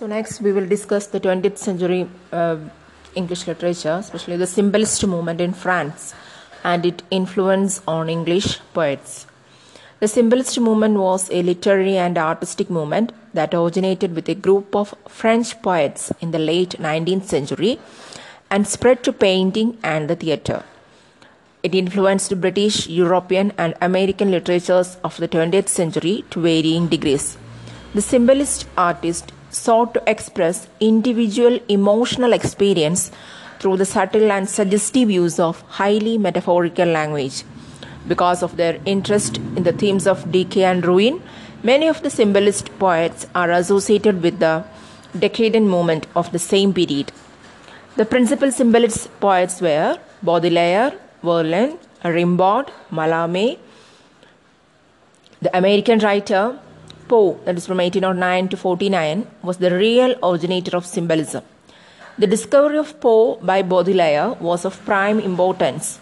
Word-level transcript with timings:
So, 0.00 0.06
next 0.06 0.40
we 0.40 0.50
will 0.50 0.66
discuss 0.66 1.08
the 1.08 1.20
20th 1.20 1.58
century 1.58 2.08
uh, 2.32 2.56
English 3.14 3.46
literature, 3.46 3.96
especially 4.00 4.38
the 4.38 4.46
symbolist 4.46 5.06
movement 5.06 5.42
in 5.42 5.52
France 5.52 6.14
and 6.64 6.86
its 6.86 7.04
influence 7.10 7.82
on 7.86 8.08
English 8.08 8.60
poets. 8.72 9.26
The 9.98 10.08
symbolist 10.08 10.58
movement 10.58 10.96
was 10.96 11.30
a 11.30 11.42
literary 11.42 11.98
and 11.98 12.16
artistic 12.16 12.70
movement 12.70 13.12
that 13.34 13.52
originated 13.52 14.14
with 14.14 14.26
a 14.30 14.34
group 14.34 14.74
of 14.74 14.94
French 15.06 15.60
poets 15.60 16.10
in 16.22 16.30
the 16.30 16.38
late 16.38 16.76
19th 16.78 17.24
century 17.24 17.78
and 18.48 18.66
spread 18.66 19.04
to 19.04 19.12
painting 19.12 19.76
and 19.82 20.08
the 20.08 20.16
theatre. 20.16 20.64
It 21.62 21.74
influenced 21.74 22.40
British, 22.40 22.86
European, 22.86 23.52
and 23.58 23.74
American 23.82 24.30
literatures 24.30 24.96
of 25.04 25.18
the 25.18 25.28
20th 25.28 25.68
century 25.68 26.24
to 26.30 26.40
varying 26.40 26.88
degrees. 26.88 27.36
The 27.92 28.00
symbolist 28.00 28.66
artist 28.78 29.32
sought 29.50 29.94
to 29.94 30.02
express 30.06 30.68
individual 30.80 31.58
emotional 31.68 32.32
experience 32.32 33.10
through 33.58 33.76
the 33.76 33.84
subtle 33.84 34.32
and 34.32 34.48
suggestive 34.48 35.10
use 35.10 35.38
of 35.38 35.60
highly 35.62 36.16
metaphorical 36.16 36.86
language. 36.86 37.44
Because 38.08 38.42
of 38.42 38.56
their 38.56 38.80
interest 38.86 39.36
in 39.56 39.62
the 39.64 39.72
themes 39.72 40.06
of 40.06 40.30
decay 40.32 40.64
and 40.64 40.84
ruin, 40.86 41.22
many 41.62 41.86
of 41.86 42.02
the 42.02 42.10
symbolist 42.10 42.78
poets 42.78 43.26
are 43.34 43.50
associated 43.50 44.22
with 44.22 44.38
the 44.38 44.64
decadent 45.18 45.66
movement 45.66 46.06
of 46.16 46.32
the 46.32 46.38
same 46.38 46.72
period. 46.72 47.12
The 47.96 48.06
principal 48.06 48.50
symbolist 48.50 49.10
poets 49.20 49.60
were 49.60 49.98
Baudelaire, 50.22 50.92
Verlaine, 51.22 51.78
Rimbaud, 52.02 52.70
Mallarmé. 52.90 53.58
The 55.42 55.54
American 55.56 55.98
writer 55.98 56.58
Poe, 57.10 57.40
that 57.44 57.56
is 57.56 57.66
from 57.66 57.78
1809 57.78 58.48
to 58.50 58.56
49, 58.56 59.26
was 59.42 59.56
the 59.58 59.74
real 59.76 60.14
originator 60.22 60.76
of 60.76 60.86
symbolism. 60.86 61.42
The 62.16 62.28
discovery 62.28 62.78
of 62.78 63.00
Poe 63.00 63.36
by 63.42 63.62
Baudelaire 63.62 64.34
was 64.48 64.64
of 64.64 64.84
prime 64.84 65.18
importance. 65.18 65.98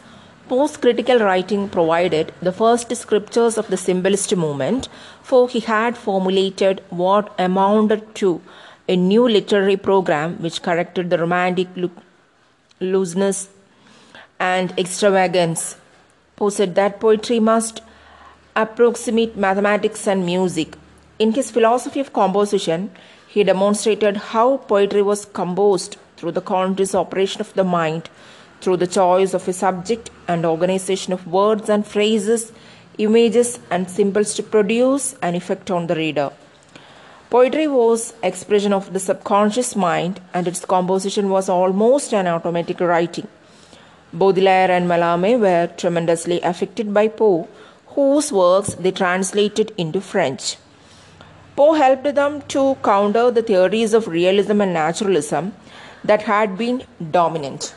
Poe's 0.49 0.77
critical 0.77 1.19
writing 1.19 1.69
provided 1.71 2.33
the 2.43 2.53
first 2.53 2.95
scriptures 2.95 3.57
of 3.57 3.69
the 3.69 3.79
symbolist 3.79 4.35
movement, 4.37 4.89
for 5.23 5.49
he 5.49 5.61
had 5.61 5.97
formulated 5.97 6.83
what 6.91 7.33
amounted 7.39 8.15
to 8.17 8.43
a 8.89 8.97
new 8.97 9.27
literary 9.27 9.77
program 9.77 10.35
which 10.43 10.61
corrected 10.63 11.09
the 11.09 11.19
romantic 11.19 11.69
looseness 12.81 13.49
and 14.39 14.75
extravagance. 14.79 15.77
Poe 16.37 16.51
said 16.51 16.75
that 16.75 17.01
poetry 17.01 17.41
must 17.41 17.81
approximate 18.55 19.37
mathematics 19.37 20.07
and 20.07 20.27
music. 20.27 20.77
In 21.19 21.33
his 21.33 21.51
philosophy 21.51 21.99
of 21.99 22.13
composition, 22.13 22.93
he 23.27 23.43
demonstrated 23.43 24.17
how 24.17 24.59
poetry 24.59 25.03
was 25.03 25.25
composed 25.25 25.97
through 26.17 26.31
the 26.31 26.41
conscious 26.41 26.95
operation 26.95 27.41
of 27.41 27.53
the 27.55 27.65
mind, 27.65 28.09
through 28.61 28.77
the 28.77 28.87
choice 28.87 29.35
of 29.35 29.49
a 29.49 29.53
subject 29.53 30.11
and 30.29 30.47
organization 30.47 31.13
of 31.13 31.27
words 31.27 31.69
and 31.69 31.85
phrases, 31.85 32.53
images 32.99 33.59
and 33.69 33.91
symbols 33.91 34.35
to 34.35 34.45
produce 34.45 35.17
an 35.21 35.35
effect 35.35 35.73
on 35.73 35.89
the 35.89 35.97
reader. 35.97 36.31
Poetry 37.31 37.67
was 37.67 38.15
expression 38.23 38.73
of 38.73 38.93
the 38.93 39.01
subconscious 39.01 39.75
mind 39.75 40.21
and 40.33 40.47
its 40.47 40.65
composition 40.65 41.31
was 41.31 41.49
almost 41.49 42.15
an 42.15 42.29
automatic 42.29 42.79
writing. 42.79 43.27
Baudelaire 44.13 44.71
and 44.71 44.89
Mallarmé 44.89 45.39
were 45.39 45.67
tremendously 45.77 46.41
affected 46.43 46.95
by 46.95 47.09
Poe, 47.09 47.49
whose 47.89 48.33
works 48.33 48.75
they 48.75 48.93
translated 48.93 49.75
into 49.77 50.01
French. 50.01 50.57
Poe 51.59 51.73
helped 51.73 52.15
them 52.15 52.43
to 52.53 52.77
counter 52.85 53.33
the 53.33 53.43
theories 53.43 53.93
of 53.93 54.07
realism 54.07 54.61
and 54.61 54.73
naturalism 54.73 55.55
that 56.05 56.23
had 56.23 56.57
been 56.57 56.85
dominant. 57.11 57.75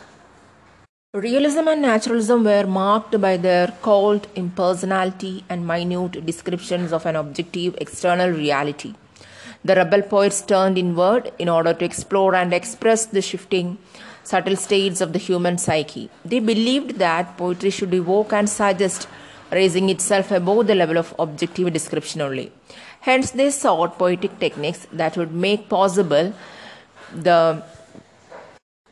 Realism 1.15 1.67
and 1.67 1.81
naturalism 1.81 2.43
were 2.43 2.67
marked 2.67 3.19
by 3.19 3.37
their 3.37 3.73
cold 3.81 4.27
impersonality 4.35 5.43
and 5.49 5.65
minute 5.65 6.23
descriptions 6.27 6.93
of 6.93 7.07
an 7.07 7.15
objective 7.15 7.75
external 7.81 8.29
reality. 8.29 8.93
The 9.65 9.75
rebel 9.77 10.03
poets 10.03 10.43
turned 10.43 10.77
inward 10.77 11.33
in 11.39 11.49
order 11.49 11.73
to 11.73 11.83
explore 11.83 12.35
and 12.35 12.53
express 12.53 13.07
the 13.07 13.23
shifting 13.23 13.79
subtle 14.23 14.57
states 14.57 15.01
of 15.01 15.13
the 15.13 15.19
human 15.27 15.57
psyche. 15.57 16.11
They 16.23 16.39
believed 16.39 16.99
that 16.99 17.35
poetry 17.35 17.71
should 17.71 17.95
evoke 17.95 18.31
and 18.31 18.47
suggest, 18.47 19.07
raising 19.51 19.89
itself 19.89 20.31
above 20.31 20.67
the 20.67 20.75
level 20.75 20.97
of 20.97 21.13
objective 21.19 21.73
description 21.73 22.21
only. 22.21 22.51
Hence, 23.01 23.31
they 23.31 23.49
sought 23.51 23.97
poetic 23.97 24.39
techniques 24.39 24.87
that 24.93 25.17
would 25.17 25.33
make 25.33 25.67
possible 25.69 26.33
the 27.13 27.63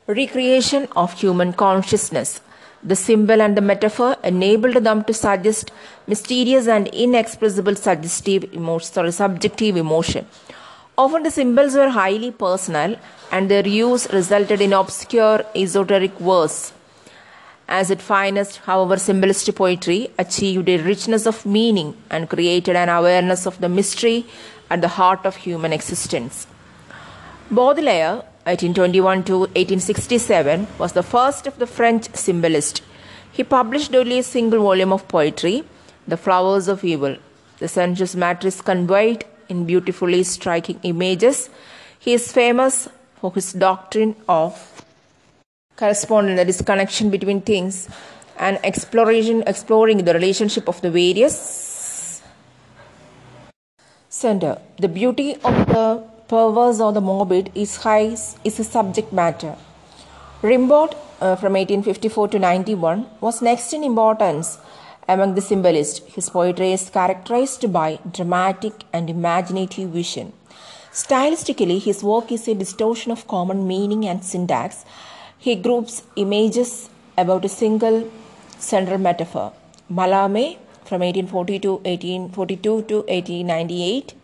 recreation 0.07 0.87
of 0.95 1.13
human 1.13 1.53
consciousness. 1.53 2.41
The 2.81 2.95
symbol 2.95 3.41
and 3.41 3.57
the 3.57 3.61
metaphor 3.61 4.15
enabled 4.23 4.83
them 4.83 5.03
to 5.03 5.13
suggest 5.13 5.71
mysterious 6.07 6.67
and 6.67 6.87
inexpressible 6.87 7.75
suggestive 7.75 8.45
emotion, 8.53 8.93
sorry, 8.93 9.11
subjective 9.11 9.75
emotion. 9.77 10.25
Often 10.97 11.23
the 11.23 11.31
symbols 11.31 11.75
were 11.75 11.89
highly 11.89 12.31
personal 12.31 12.95
and 13.31 13.49
their 13.49 13.67
use 13.67 14.11
resulted 14.11 14.61
in 14.61 14.73
obscure 14.73 15.43
esoteric 15.55 16.17
verse. 16.17 16.73
As 17.71 17.91
its 17.91 18.03
finest, 18.03 18.57
however, 18.65 18.97
symbolist 18.97 19.53
poetry 19.53 20.09
achieved 20.17 20.67
a 20.67 20.77
richness 20.77 21.27
of 21.27 21.45
meaning 21.45 21.95
and 22.09 22.27
created 22.27 22.75
an 22.75 22.89
awareness 22.89 23.45
of 23.45 23.61
the 23.61 23.69
mystery 23.69 24.25
at 24.71 24.81
the 24.81 24.87
heart 24.87 25.23
of 25.23 25.35
human 25.35 25.71
existence. 25.71 26.47
Baudelaire, 27.51 28.23
1821 28.49 29.23
to 29.25 29.37
1867, 29.39 30.67
was 30.79 30.93
the 30.93 31.03
first 31.03 31.45
of 31.45 31.59
the 31.59 31.67
French 31.67 32.09
symbolists. 32.15 32.81
He 33.31 33.43
published 33.43 33.93
only 33.93 34.17
a 34.17 34.23
single 34.23 34.63
volume 34.63 34.91
of 34.91 35.07
poetry, 35.07 35.63
The 36.07 36.17
Flowers 36.17 36.67
of 36.67 36.83
Evil. 36.83 37.17
The 37.59 37.67
sensuous 37.67 38.15
matrix 38.15 38.61
conveyed 38.61 39.25
in 39.47 39.65
beautifully 39.65 40.23
striking 40.23 40.79
images. 40.81 41.51
He 41.99 42.13
is 42.13 42.31
famous 42.31 42.89
for 43.21 43.31
his 43.31 43.53
doctrine 43.53 44.15
of 44.27 44.78
correspondence, 45.79 46.37
that 46.37 46.49
is, 46.49 46.61
connection 46.61 47.09
between 47.09 47.41
things, 47.41 47.87
and 48.37 48.59
exploration, 48.63 49.43
exploring 49.47 49.99
the 50.05 50.13
relationship 50.13 50.67
of 50.67 50.81
the 50.81 50.91
various 50.91 52.21
center. 54.09 54.53
The 54.77 54.91
beauty 54.99 55.35
of 55.49 55.55
the 55.73 56.03
perverse 56.27 56.79
or 56.79 56.91
the 56.93 57.01
morbid 57.01 57.51
is 57.55 57.77
high, 57.77 58.15
is 58.49 58.59
a 58.59 58.63
subject 58.63 59.11
matter. 59.11 59.55
Rimbaud, 60.41 60.95
uh, 61.21 61.35
from 61.35 61.53
1854 61.53 62.27
to 62.29 62.39
91, 62.39 63.05
was 63.19 63.41
next 63.41 63.73
in 63.73 63.83
importance 63.83 64.57
among 65.07 65.35
the 65.35 65.41
symbolists. 65.41 65.99
His 66.15 66.29
poetry 66.29 66.71
is 66.71 66.89
characterized 66.89 67.71
by 67.73 67.99
dramatic 68.17 68.73
and 68.93 69.09
imaginative 69.09 69.89
vision. 69.89 70.33
Stylistically, 70.91 71.81
his 71.81 72.03
work 72.03 72.31
is 72.31 72.47
a 72.47 72.55
distortion 72.55 73.11
of 73.11 73.27
common 73.27 73.67
meaning 73.67 74.05
and 74.05 74.23
syntax. 74.23 74.85
He 75.45 75.55
groups 75.55 76.03
images 76.17 76.89
about 77.17 77.45
a 77.45 77.49
single 77.49 77.97
central 78.57 78.97
metaphor. 78.97 79.53
Mallarmé, 79.89 80.57
from 80.83 80.99
1840 80.99 81.59
to 81.59 81.71
1842 81.75 82.81
to 82.89 82.95
1898, 83.07 84.15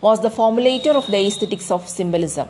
was 0.00 0.22
the 0.22 0.30
formulator 0.30 0.94
of 1.00 1.06
the 1.08 1.18
aesthetics 1.26 1.70
of 1.70 1.86
symbolism. 1.86 2.48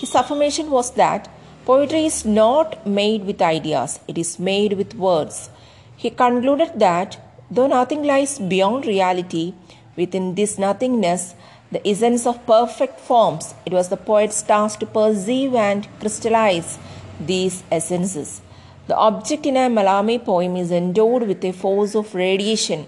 His 0.00 0.14
affirmation 0.14 0.70
was 0.70 0.92
that 0.92 1.28
poetry 1.66 2.04
is 2.06 2.24
not 2.24 2.86
made 2.86 3.24
with 3.24 3.42
ideas, 3.42 3.98
it 4.06 4.16
is 4.16 4.38
made 4.38 4.74
with 4.74 4.94
words. 4.94 5.50
He 5.96 6.10
concluded 6.10 6.70
that 6.76 7.18
though 7.50 7.66
nothing 7.66 8.04
lies 8.04 8.38
beyond 8.38 8.86
reality, 8.86 9.52
within 9.96 10.36
this 10.36 10.58
nothingness 10.58 11.34
the 11.70 11.86
essence 11.86 12.26
of 12.26 12.44
perfect 12.46 12.98
forms. 12.98 13.54
It 13.66 13.72
was 13.72 13.88
the 13.88 13.96
poet's 13.96 14.42
task 14.42 14.80
to 14.80 14.86
perceive 14.86 15.54
and 15.54 15.86
crystallize 16.00 16.78
these 17.20 17.62
essences. 17.70 18.40
The 18.86 18.96
object 18.96 19.44
in 19.44 19.56
a 19.56 19.68
Mallarmé 19.68 20.24
poem 20.24 20.56
is 20.56 20.70
endowed 20.70 21.24
with 21.24 21.44
a 21.44 21.52
force 21.52 21.94
of 21.94 22.14
radiation 22.14 22.86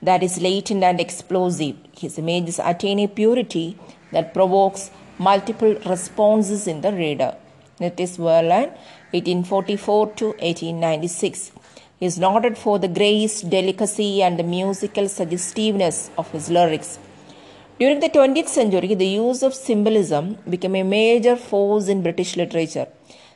that 0.00 0.22
is 0.22 0.40
latent 0.40 0.84
and 0.84 1.00
explosive. 1.00 1.76
His 1.98 2.18
images 2.18 2.60
attain 2.60 3.00
a 3.00 3.08
purity 3.08 3.76
that 4.12 4.32
provokes 4.34 4.90
multiple 5.18 5.74
responses 5.86 6.66
in 6.66 6.80
the 6.80 6.92
reader. 6.92 7.34
It 7.80 7.98
is 7.98 8.16
Verlaine, 8.16 8.70
1844 9.10 10.06
to 10.14 10.26
1896. 10.26 11.52
He 11.98 12.06
is 12.06 12.18
noted 12.18 12.56
for 12.56 12.78
the 12.78 12.88
grace, 12.88 13.42
delicacy, 13.42 14.22
and 14.22 14.38
the 14.38 14.44
musical 14.44 15.08
suggestiveness 15.08 16.10
of 16.16 16.30
his 16.30 16.50
lyrics. 16.50 16.98
During 17.78 18.00
the 18.00 18.10
20th 18.10 18.48
century, 18.48 18.94
the 18.94 19.06
use 19.06 19.42
of 19.42 19.54
symbolism 19.54 20.36
became 20.48 20.76
a 20.76 20.82
major 20.82 21.36
force 21.36 21.88
in 21.88 22.02
British 22.02 22.36
literature. 22.36 22.86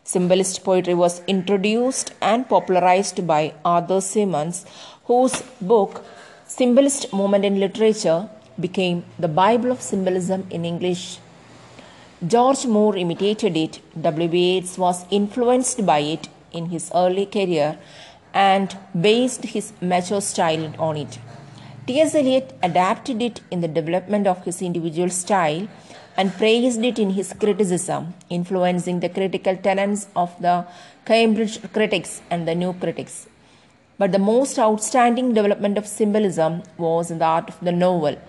Symbolist 0.04 0.62
poetry 0.62 0.94
was 0.94 1.22
introduced 1.26 2.12
and 2.20 2.48
popularized 2.48 3.26
by 3.26 3.54
Arthur 3.64 4.00
Symons, 4.00 4.66
whose 5.04 5.42
book 5.60 6.04
Symbolist 6.46 7.12
Movement 7.12 7.44
in 7.44 7.58
Literature 7.58 8.28
became 8.60 9.04
the 9.18 9.26
Bible 9.26 9.72
of 9.72 9.80
Symbolism 9.80 10.46
in 10.50 10.64
English. 10.64 11.18
George 12.24 12.66
Moore 12.66 12.96
imitated 12.96 13.56
it. 13.56 13.80
W.B. 14.00 14.38
Yeats 14.38 14.78
was 14.78 15.06
influenced 15.10 15.84
by 15.84 15.98
it 15.98 16.28
in 16.52 16.66
his 16.66 16.90
early 16.94 17.26
career 17.26 17.78
and 18.32 18.76
based 18.98 19.44
his 19.44 19.72
mature 19.80 20.20
style 20.20 20.72
on 20.78 20.96
it. 20.96 21.18
T.S. 21.86 22.16
Eliot 22.16 22.52
adapted 22.64 23.22
it 23.22 23.40
in 23.52 23.60
the 23.60 23.68
development 23.68 24.26
of 24.26 24.44
his 24.44 24.60
individual 24.60 25.08
style 25.08 25.68
and 26.16 26.34
praised 26.34 26.82
it 26.82 26.98
in 26.98 27.10
his 27.10 27.32
criticism, 27.32 28.12
influencing 28.28 28.98
the 28.98 29.08
critical 29.08 29.56
tenets 29.56 30.08
of 30.16 30.34
the 30.40 30.66
Cambridge 31.04 31.60
critics 31.72 32.22
and 32.28 32.48
the 32.48 32.56
New 32.56 32.72
critics. 32.72 33.28
But 33.98 34.10
the 34.10 34.18
most 34.18 34.58
outstanding 34.58 35.32
development 35.32 35.78
of 35.78 35.86
symbolism 35.86 36.64
was 36.76 37.12
in 37.12 37.18
the 37.20 37.24
art 37.24 37.50
of 37.50 37.60
the 37.60 37.70
novel. 37.70 38.20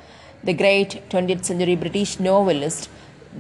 The 0.44 0.54
great 0.54 1.10
20th 1.10 1.46
century 1.46 1.76
British 1.76 2.20
novelist 2.20 2.90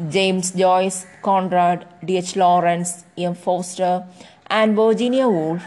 James 0.09 0.51
Joyce, 0.51 1.05
Conrad, 1.21 1.85
D.H. 2.03 2.35
Lawrence, 2.35 3.05
E.M. 3.17 3.35
Forster, 3.35 4.05
and 4.47 4.75
Virginia 4.75 5.27
Woolf 5.27 5.63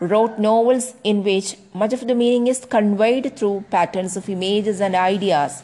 wrote 0.00 0.38
novels 0.38 0.94
in 1.02 1.22
which 1.24 1.56
much 1.74 1.92
of 1.92 2.06
the 2.06 2.14
meaning 2.14 2.46
is 2.46 2.64
conveyed 2.64 3.36
through 3.36 3.64
patterns 3.70 4.16
of 4.16 4.28
images 4.28 4.80
and 4.80 4.94
ideas 4.94 5.62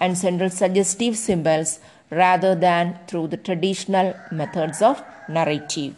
and 0.00 0.18
central 0.18 0.50
suggestive 0.50 1.16
symbols 1.16 1.78
rather 2.10 2.54
than 2.54 2.98
through 3.06 3.28
the 3.28 3.36
traditional 3.36 4.14
methods 4.30 4.82
of 4.82 5.02
narrative. 5.28 5.94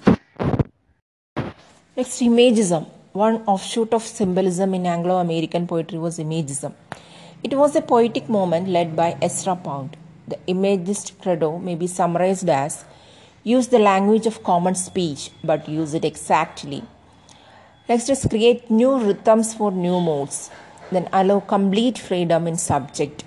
Next, 1.96 2.20
Imagism. 2.20 2.86
One 3.12 3.42
offshoot 3.46 3.92
of 3.92 4.02
symbolism 4.02 4.74
in 4.74 4.86
Anglo 4.86 5.16
American 5.16 5.66
poetry 5.66 5.98
was 5.98 6.18
Imagism. 6.18 6.72
It 7.42 7.54
was 7.54 7.74
a 7.74 7.82
poetic 7.82 8.28
movement 8.28 8.68
led 8.68 8.94
by 8.94 9.16
Ezra 9.20 9.56
Pound. 9.56 9.96
The 10.28 10.38
Imagist 10.46 11.20
credo 11.20 11.58
may 11.58 11.74
be 11.74 11.86
summarized 11.86 12.48
as 12.48 12.84
use 13.42 13.68
the 13.68 13.78
language 13.78 14.26
of 14.26 14.42
common 14.44 14.74
speech 14.74 15.30
but 15.42 15.68
use 15.68 15.94
it 15.94 16.04
exactly. 16.04 16.84
Next 17.88 18.10
is 18.10 18.26
create 18.28 18.70
new 18.70 18.98
rhythms 18.98 19.54
for 19.54 19.72
new 19.72 19.98
modes, 19.98 20.50
then 20.92 21.08
allow 21.10 21.40
complete 21.40 21.96
freedom 21.96 22.46
in 22.46 22.58
subject. 22.58 23.24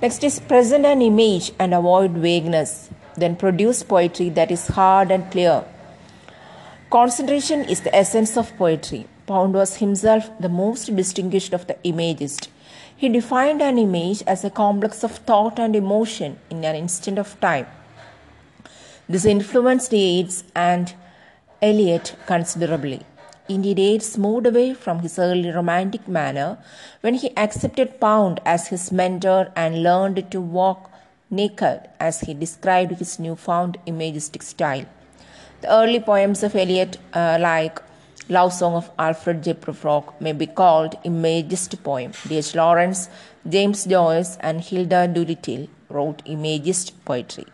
Next 0.00 0.22
is 0.22 0.38
present 0.38 0.86
an 0.86 1.02
image 1.02 1.50
and 1.58 1.74
avoid 1.74 2.12
vagueness, 2.12 2.88
then 3.16 3.34
produce 3.34 3.82
poetry 3.82 4.28
that 4.30 4.52
is 4.52 4.68
hard 4.68 5.10
and 5.10 5.28
clear. 5.32 5.64
Concentration 6.90 7.64
is 7.64 7.80
the 7.80 7.94
essence 7.94 8.36
of 8.36 8.56
poetry. 8.56 9.08
Pound 9.26 9.54
was 9.54 9.78
himself 9.78 10.30
the 10.38 10.48
most 10.48 10.94
distinguished 10.94 11.52
of 11.52 11.66
the 11.66 11.76
imagists. 11.82 12.48
He 12.96 13.08
defined 13.08 13.60
an 13.60 13.76
image 13.76 14.22
as 14.22 14.44
a 14.44 14.50
complex 14.50 15.02
of 15.02 15.16
thought 15.16 15.58
and 15.58 15.74
emotion 15.74 16.38
in 16.48 16.64
an 16.64 16.76
instant 16.76 17.18
of 17.18 17.38
time. 17.40 17.66
This 19.08 19.24
influenced 19.24 19.92
Yeats 19.92 20.44
and 20.54 20.94
Eliot 21.60 22.14
considerably. 22.26 23.02
Indeed, 23.48 23.78
Yeats 23.78 24.18
moved 24.18 24.46
away 24.46 24.74
from 24.74 25.00
his 25.00 25.18
early 25.18 25.50
romantic 25.50 26.06
manner 26.06 26.58
when 27.00 27.14
he 27.14 27.34
accepted 27.36 27.98
Pound 27.98 28.40
as 28.44 28.68
his 28.68 28.92
mentor 28.92 29.50
and 29.56 29.82
learned 29.82 30.30
to 30.30 30.40
walk 30.40 30.90
naked 31.30 31.88
as 31.98 32.20
he 32.20 32.34
described 32.34 32.92
his 32.92 33.18
newfound 33.18 33.78
imagistic 33.86 34.42
style. 34.42 34.84
The 35.62 35.72
early 35.72 36.00
poems 36.00 36.42
of 36.42 36.54
Eliot, 36.54 36.98
uh, 37.14 37.38
like 37.40 37.80
Love 38.28 38.52
Song 38.52 38.74
of 38.74 38.90
Alfred 38.98 39.42
J. 39.42 39.54
Prufrock, 39.54 40.20
may 40.20 40.32
be 40.32 40.46
called 40.46 40.96
imagist 41.04 41.82
poem. 41.82 42.12
D.H. 42.28 42.54
Lawrence, 42.54 43.08
James 43.48 43.84
Joyce, 43.86 44.36
and 44.40 44.60
Hilda 44.60 45.08
Doolittle 45.08 45.68
wrote 45.88 46.22
imagist 46.26 47.02
poetry. 47.06 47.46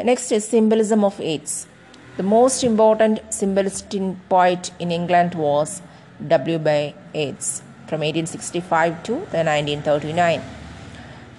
Next 0.00 0.32
is 0.32 0.48
symbolism 0.48 1.04
of 1.04 1.20
Yeats. 1.20 1.68
The 2.14 2.22
most 2.22 2.62
important 2.62 3.20
symbolist 3.32 3.94
poet 4.28 4.70
in 4.78 4.92
England 4.92 5.34
was 5.34 5.80
W. 6.28 6.58
B. 6.58 6.94
Yeats 7.14 7.62
from 7.86 8.00
1865 8.00 9.02
to 9.04 9.12
the 9.12 9.42
1939. 9.44 10.42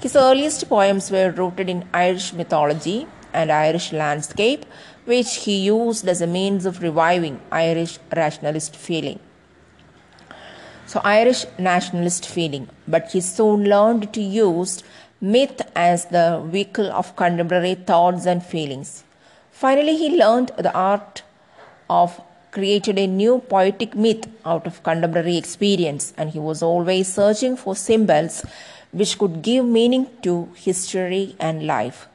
His 0.02 0.16
earliest 0.16 0.68
poems 0.68 1.12
were 1.12 1.30
rooted 1.30 1.70
in 1.70 1.88
Irish 1.94 2.34
mythology 2.34 3.06
and 3.34 3.52
Irish 3.52 3.94
landscape, 3.94 4.66
which 5.06 5.36
he 5.46 5.58
used 5.60 6.08
as 6.08 6.22
a 6.22 6.28
means 6.28 6.66
of 6.66 6.82
reviving 6.82 7.40
Irish 7.52 8.00
rationalist 8.16 8.76
feeling. 8.76 9.20
So, 10.88 11.02
Irish 11.04 11.46
nationalist 11.60 12.26
feeling, 12.26 12.68
but 12.88 13.12
he 13.12 13.22
soon 13.22 13.66
learned 13.66 14.12
to 14.14 14.22
use 14.22 14.82
myth 15.22 15.62
as 15.76 16.06
the 16.06 16.42
vehicle 16.44 16.92
of 16.92 17.16
contemporary 17.16 17.76
thoughts 17.76 18.26
and 18.26 18.44
feelings. 18.44 19.04
Finally, 19.54 19.96
he 19.96 20.18
learned 20.18 20.52
the 20.58 20.74
art 20.74 21.22
of 21.88 22.20
created 22.52 22.98
a 22.98 23.06
new 23.08 23.38
poetic 23.52 23.96
myth 23.96 24.26
out 24.46 24.66
of 24.66 24.82
contemporary 24.84 25.38
experience 25.38 26.12
and 26.18 26.32
he 26.32 26.40
was 26.40 26.62
always 26.62 27.12
searching 27.12 27.56
for 27.56 27.76
symbols 27.76 28.44
which 28.92 29.18
could 29.20 29.42
give 29.44 29.64
meaning 29.64 30.08
to 30.24 30.50
history 30.56 31.36
and 31.40 31.68
life. 31.68 32.08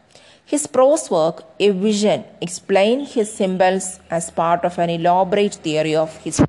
His 0.44 0.67
prose 0.67 1.11
work, 1.11 1.44
A 1.61 1.70
Vision, 1.70 2.25
explained 2.40 3.08
his 3.08 3.32
symbols 3.32 4.00
as 4.11 4.31
part 4.31 4.64
of 4.64 4.79
an 4.79 4.90
elaborate 4.90 5.55
theory 5.55 5.94
of 5.94 6.17
history. 6.17 6.49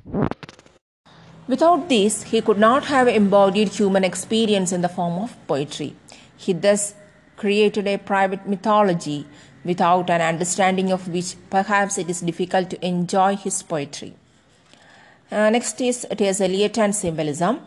Without 1.46 1.88
this, 1.88 2.22
he 2.24 2.40
could 2.40 2.58
not 2.58 2.84
have 2.84 3.08
embodied 3.08 3.68
human 3.68 4.04
experience 4.04 4.72
in 4.72 4.82
the 4.82 4.88
form 4.88 5.18
of 5.22 5.36
poetry. 5.46 5.94
He 6.36 6.52
thus 6.52 6.94
created 7.36 7.86
a 7.86 7.96
private 7.98 8.46
mythology 8.46 9.26
without 9.64 10.10
an 10.10 10.20
understanding 10.20 10.90
of 10.90 11.08
which 11.08 11.36
perhaps 11.50 11.98
it 11.98 12.08
is 12.08 12.20
difficult 12.20 12.70
to 12.70 12.86
enjoy 12.86 13.36
his 13.36 13.62
poetry. 13.62 14.14
Uh, 15.30 15.50
next 15.50 15.80
is 15.80 16.06
T.S. 16.16 16.40
Eliot 16.40 16.78
and 16.78 16.94
symbolism. 16.94 17.60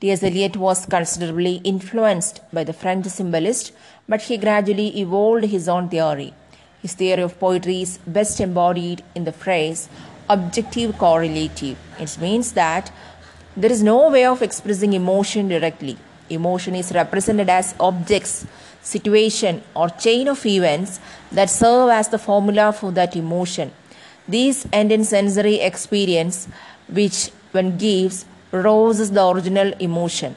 T.S. 0.00 0.22
Eliot 0.22 0.56
was 0.56 0.86
considerably 0.86 1.56
influenced 1.64 2.40
by 2.52 2.64
the 2.64 2.72
French 2.72 3.06
symbolist, 3.06 3.72
but 4.08 4.22
he 4.22 4.36
gradually 4.36 4.98
evolved 5.00 5.44
his 5.44 5.68
own 5.68 5.88
theory. 5.88 6.34
His 6.82 6.94
theory 6.94 7.22
of 7.22 7.38
poetry 7.38 7.82
is 7.82 7.98
best 8.06 8.40
embodied 8.40 9.02
in 9.14 9.24
the 9.24 9.32
phrase 9.32 9.88
objective 10.28 10.96
correlative. 10.98 11.76
It 11.98 12.18
means 12.20 12.52
that 12.52 12.90
there 13.56 13.70
is 13.70 13.82
no 13.82 14.10
way 14.10 14.24
of 14.24 14.42
expressing 14.42 14.92
emotion 14.92 15.48
directly. 15.48 15.96
Emotion 16.28 16.74
is 16.74 16.92
represented 16.92 17.48
as 17.48 17.74
objects 17.78 18.46
situation, 18.84 19.62
or 19.74 19.88
chain 19.88 20.28
of 20.28 20.44
events 20.46 21.00
that 21.32 21.50
serve 21.50 21.90
as 21.90 22.08
the 22.08 22.18
formula 22.18 22.72
for 22.72 22.92
that 22.92 23.16
emotion. 23.16 23.72
These 24.28 24.66
end 24.72 24.92
in 24.92 25.04
sensory 25.04 25.56
experience, 25.60 26.48
which, 26.88 27.30
when 27.52 27.76
gives, 27.76 28.24
roses 28.52 29.10
the 29.10 29.26
original 29.26 29.72
emotion. 29.80 30.36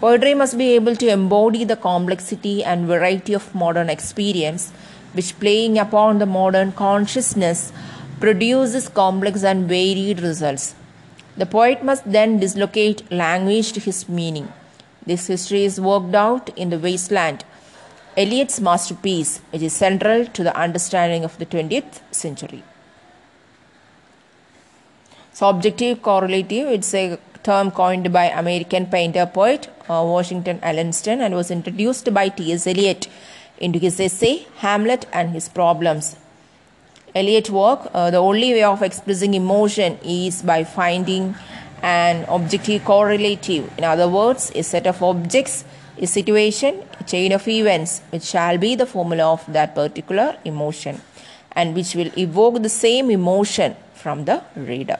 Poetry 0.00 0.34
must 0.34 0.56
be 0.56 0.74
able 0.74 0.94
to 0.94 1.08
embody 1.08 1.64
the 1.64 1.76
complexity 1.76 2.62
and 2.62 2.86
variety 2.86 3.32
of 3.34 3.54
modern 3.54 3.90
experience, 3.90 4.70
which, 5.12 5.38
playing 5.40 5.78
upon 5.78 6.18
the 6.18 6.26
modern 6.26 6.70
consciousness, 6.72 7.72
produces 8.20 8.88
complex 8.88 9.42
and 9.42 9.68
varied 9.68 10.20
results. 10.20 10.74
The 11.36 11.46
poet 11.46 11.82
must 11.82 12.10
then 12.10 12.38
dislocate 12.38 13.10
language 13.10 13.72
to 13.72 13.80
his 13.80 14.08
meaning. 14.08 14.52
This 15.06 15.26
history 15.28 15.64
is 15.64 15.80
worked 15.80 16.14
out 16.14 16.50
in 16.56 16.70
The 16.70 16.78
Wasteland, 16.78 17.44
Eliot's 18.18 18.60
masterpiece, 18.60 19.40
which 19.50 19.62
is 19.62 19.72
central 19.72 20.26
to 20.26 20.42
the 20.42 20.54
understanding 20.56 21.24
of 21.24 21.38
the 21.38 21.46
20th 21.46 22.00
century. 22.10 22.62
So, 25.32 25.48
objective 25.48 26.02
correlative, 26.02 26.66
it's 26.76 26.92
a 26.94 27.18
term 27.44 27.70
coined 27.70 28.12
by 28.12 28.24
American 28.24 28.86
painter 28.86 29.24
poet 29.24 29.68
uh, 29.88 30.02
Washington 30.14 30.58
Allston 30.62 31.20
and 31.20 31.34
was 31.34 31.50
introduced 31.50 32.12
by 32.12 32.28
T.S. 32.28 32.66
Eliot 32.66 33.08
into 33.58 33.78
his 33.78 34.00
essay 34.00 34.46
Hamlet 34.56 35.06
and 35.12 35.30
His 35.30 35.48
Problems. 35.48 36.16
Eliot 37.14 37.50
work, 37.50 37.88
uh, 37.94 38.10
the 38.10 38.18
only 38.18 38.52
way 38.52 38.64
of 38.64 38.82
expressing 38.82 39.34
emotion 39.34 39.98
is 40.04 40.42
by 40.42 40.62
finding 40.64 41.34
an 41.82 42.24
objective 42.28 42.84
correlative. 42.84 43.70
In 43.78 43.84
other 43.84 44.08
words, 44.08 44.52
a 44.54 44.62
set 44.62 44.86
of 44.86 45.02
objects 45.02 45.64
a 46.00 46.06
situation, 46.06 46.82
a 47.00 47.04
chain 47.04 47.32
of 47.32 47.46
events, 47.48 48.00
which 48.10 48.22
shall 48.22 48.58
be 48.58 48.74
the 48.74 48.86
formula 48.86 49.32
of 49.32 49.44
that 49.52 49.74
particular 49.74 50.36
emotion 50.44 51.00
and 51.52 51.74
which 51.74 51.94
will 51.94 52.10
evoke 52.16 52.62
the 52.62 52.68
same 52.68 53.10
emotion 53.10 53.74
from 53.94 54.24
the 54.24 54.42
reader. 54.56 54.98